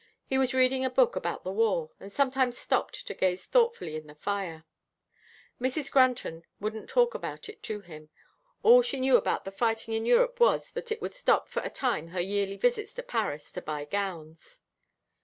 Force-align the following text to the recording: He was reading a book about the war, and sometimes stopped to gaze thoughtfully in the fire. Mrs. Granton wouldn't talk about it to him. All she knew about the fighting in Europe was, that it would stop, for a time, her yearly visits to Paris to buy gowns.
He 0.25 0.39
was 0.39 0.55
reading 0.55 0.83
a 0.83 0.89
book 0.89 1.15
about 1.15 1.43
the 1.43 1.51
war, 1.51 1.91
and 1.99 2.11
sometimes 2.11 2.57
stopped 2.57 3.05
to 3.05 3.13
gaze 3.13 3.45
thoughtfully 3.45 3.95
in 3.95 4.07
the 4.07 4.15
fire. 4.15 4.63
Mrs. 5.61 5.91
Granton 5.91 6.43
wouldn't 6.59 6.89
talk 6.89 7.13
about 7.13 7.47
it 7.47 7.61
to 7.61 7.81
him. 7.81 8.09
All 8.63 8.81
she 8.81 8.99
knew 8.99 9.15
about 9.15 9.45
the 9.45 9.51
fighting 9.51 9.93
in 9.93 10.07
Europe 10.07 10.39
was, 10.39 10.71
that 10.71 10.91
it 10.91 11.03
would 11.03 11.13
stop, 11.13 11.47
for 11.49 11.59
a 11.61 11.69
time, 11.69 12.07
her 12.07 12.19
yearly 12.19 12.57
visits 12.57 12.95
to 12.95 13.03
Paris 13.03 13.51
to 13.51 13.61
buy 13.61 13.85
gowns. 13.85 14.61